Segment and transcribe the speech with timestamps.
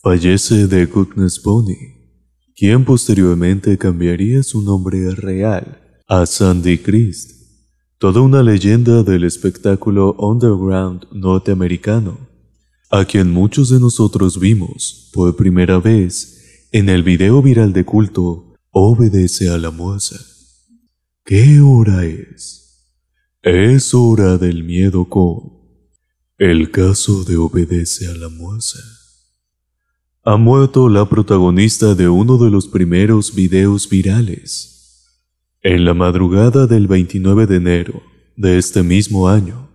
[0.00, 1.96] Fallece The Goodness Bonnie,
[2.54, 7.32] quien posteriormente cambiaría su nombre real a Sandy Christ,
[7.98, 12.16] toda una leyenda del espectáculo underground norteamericano,
[12.90, 18.54] a quien muchos de nosotros vimos por primera vez en el video viral de culto
[18.70, 20.24] Obedece a la Muesa.
[21.24, 22.86] ¿Qué hora es?
[23.42, 25.58] Es hora del miedo con
[26.38, 28.78] el caso de Obedece a la Muesa.
[30.30, 35.24] Ha muerto la protagonista de uno de los primeros videos virales.
[35.62, 38.02] En la madrugada del 29 de enero
[38.36, 39.70] de este mismo año,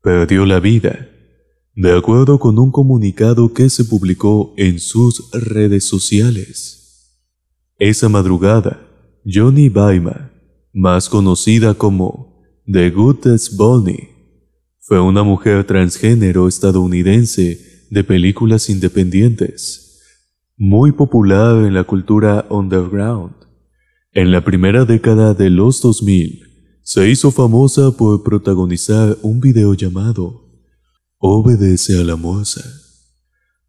[0.00, 1.08] perdió la vida,
[1.74, 7.18] de acuerdo con un comunicado que se publicó en sus redes sociales.
[7.80, 8.80] Esa madrugada,
[9.26, 10.30] Johnny Baima,
[10.72, 14.10] más conocida como The Goodest Bonnie,
[14.78, 19.86] fue una mujer transgénero estadounidense de películas independientes
[20.58, 23.32] muy popular en la cultura underground.
[24.12, 26.42] En la primera década de los 2000,
[26.82, 30.48] se hizo famosa por protagonizar un video llamado
[31.18, 32.64] Obedece a la Moza,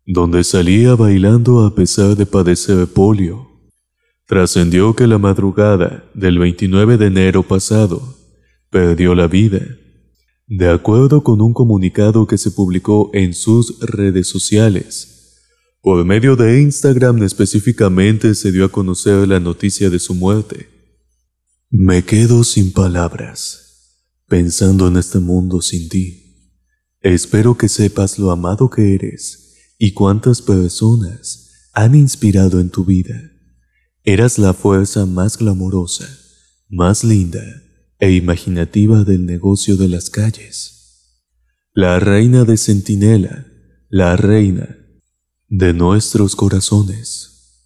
[0.04, 3.48] donde salía bailando a pesar de padecer polio.
[4.26, 8.02] Trascendió que la madrugada del 29 de enero pasado
[8.72, 9.62] perdió la vida,
[10.48, 15.09] de acuerdo con un comunicado que se publicó en sus redes sociales
[15.82, 20.68] por medio de Instagram específicamente se dio a conocer la noticia de su muerte.
[21.70, 23.96] Me quedo sin palabras,
[24.28, 26.56] pensando en este mundo sin ti.
[27.02, 33.32] Espero que sepas lo amado que eres y cuántas personas han inspirado en tu vida.
[34.04, 36.10] Eras la fuerza más glamorosa,
[36.68, 37.44] más linda
[38.00, 41.16] e imaginativa del negocio de las calles.
[41.74, 43.48] La reina de Centinela,
[43.90, 44.79] la reina
[45.50, 47.66] de nuestros corazones.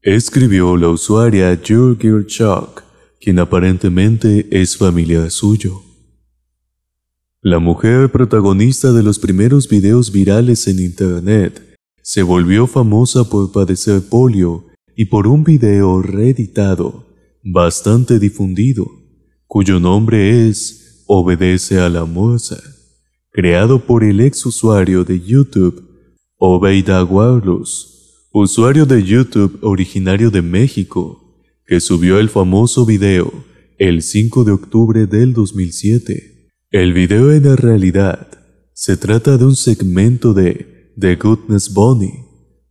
[0.00, 2.26] Escribió la usuaria Jurgir
[3.20, 5.82] quien aparentemente es familiar suyo.
[7.42, 14.00] La mujer protagonista de los primeros videos virales en Internet se volvió famosa por padecer
[14.08, 14.64] polio
[14.96, 17.06] y por un video reeditado,
[17.44, 18.90] bastante difundido,
[19.46, 22.62] cuyo nombre es Obedece a la Moza,
[23.30, 25.87] creado por el ex usuario de YouTube
[26.40, 31.34] Obeida Guarlus, usuario de YouTube originario de México,
[31.66, 33.32] que subió el famoso video
[33.76, 36.52] el 5 de octubre del 2007.
[36.70, 38.28] El video en la realidad
[38.72, 42.20] se trata de un segmento de The Goodness Bunny,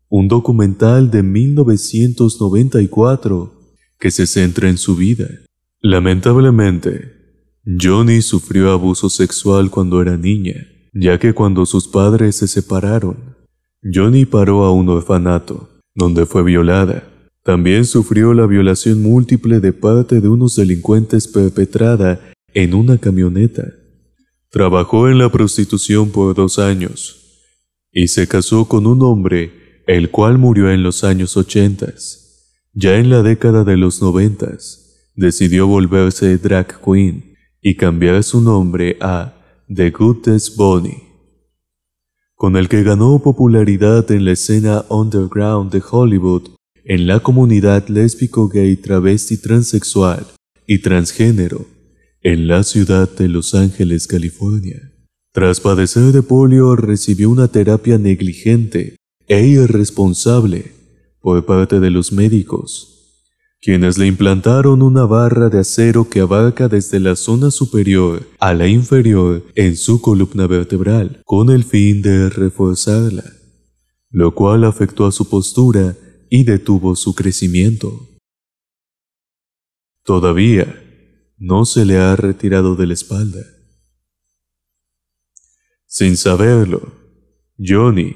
[0.07, 3.51] un documental de 1994
[3.99, 5.27] que se centra en su vida.
[5.81, 7.11] Lamentablemente,
[7.65, 10.55] Johnny sufrió abuso sexual cuando era niña,
[10.93, 13.26] ya que cuando sus padres se separaron,
[13.91, 17.03] Johnny paró a un orfanato, donde fue violada.
[17.43, 22.19] También sufrió la violación múltiple de parte de unos delincuentes perpetrada
[22.53, 23.73] en una camioneta.
[24.49, 27.53] Trabajó en la prostitución por dos años
[27.91, 32.53] y se casó con un hombre el cual murió en los años ochentas.
[32.73, 38.97] Ya en la década de los noventas, decidió volverse drag queen y cambiar su nombre
[38.99, 39.33] a
[39.73, 41.06] The Goodest Bonnie
[42.37, 46.49] con el que ganó popularidad en la escena underground de Hollywood
[46.85, 50.25] en la comunidad lésbico, gay, travesti, transexual
[50.67, 51.65] y transgénero
[52.21, 54.93] en la ciudad de Los Ángeles, California.
[55.33, 58.97] Tras padecer de polio, recibió una terapia negligente
[59.27, 60.73] e irresponsable
[61.19, 62.96] por parte de los médicos
[63.67, 68.65] quienes le implantaron una barra de acero que abarca desde la zona superior a la
[68.65, 73.25] inferior en su columna vertebral, con el fin de reforzarla,
[74.09, 75.97] lo cual afectó a su postura
[76.29, 78.07] y detuvo su crecimiento.
[80.05, 80.81] Todavía
[81.37, 83.41] no se le ha retirado de la espalda.
[85.85, 86.93] Sin saberlo,
[87.59, 88.15] Johnny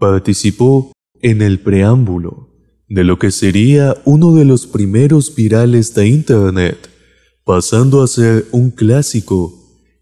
[0.00, 0.90] participó
[1.22, 2.49] en el preámbulo
[2.90, 6.90] de lo que sería uno de los primeros virales de Internet,
[7.44, 9.54] pasando a ser un clásico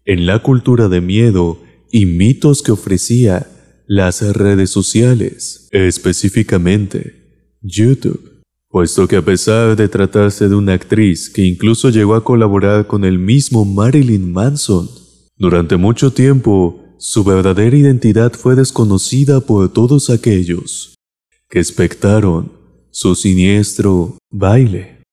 [0.05, 1.59] en la cultura de miedo
[1.91, 3.47] y mitos que ofrecía
[3.85, 11.43] las redes sociales, específicamente YouTube, puesto que a pesar de tratarse de una actriz que
[11.43, 14.89] incluso llegó a colaborar con el mismo Marilyn Manson,
[15.37, 20.95] durante mucho tiempo su verdadera identidad fue desconocida por todos aquellos
[21.49, 22.58] que expectaron
[22.91, 25.03] su siniestro baile.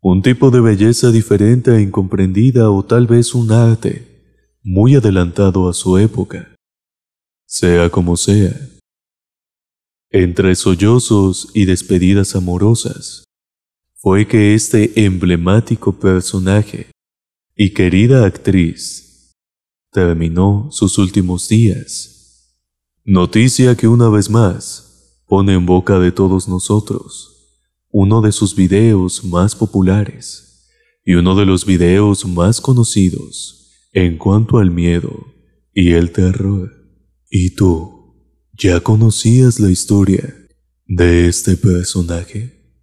[0.00, 4.06] Un tipo de belleza diferente e incomprendida o tal vez un arte
[4.62, 6.54] muy adelantado a su época.
[7.46, 8.54] Sea como sea,
[10.10, 13.24] Entre sollozos y despedidas amorosas,
[13.94, 16.90] fue que este emblemático personaje
[17.54, 19.34] y querida actriz
[19.90, 22.56] terminó sus últimos días.
[23.04, 24.87] Noticia que una vez más
[25.28, 27.38] pone en boca de todos nosotros
[27.90, 30.68] uno de sus videos más populares
[31.04, 35.26] y uno de los videos más conocidos en cuanto al miedo
[35.72, 36.72] y el terror.
[37.30, 38.14] ¿Y tú
[38.52, 40.34] ya conocías la historia
[40.86, 42.74] de este personaje?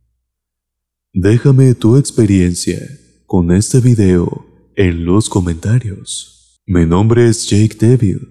[1.14, 2.80] Déjame tu experiencia
[3.26, 4.46] con este video
[4.76, 6.62] en los comentarios.
[6.66, 8.28] Mi nombre es Jake Devil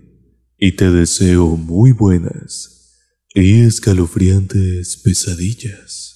[0.58, 2.74] y te deseo muy buenas
[3.34, 6.13] y escalofriantes pesadillas.